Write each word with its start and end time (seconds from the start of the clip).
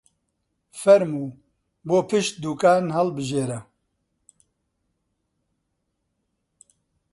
فەرموو 0.81 1.27
بۆ 1.87 1.97
پشت 2.09 2.33
دووکان 2.41 2.83
هەڵبژێرە! 2.95 3.59